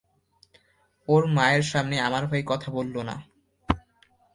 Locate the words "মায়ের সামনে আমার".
1.27-2.23